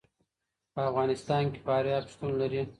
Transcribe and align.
په 0.73 0.81
افغانستان 0.89 1.43
کې 1.51 1.59
فاریاب 1.65 2.03
شتون 2.11 2.31
لري. 2.41 2.61